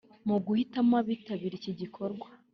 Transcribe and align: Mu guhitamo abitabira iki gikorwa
Mu 0.27 0.37
guhitamo 0.45 0.93
abitabira 1.01 1.53
iki 1.59 1.71
gikorwa 1.79 2.27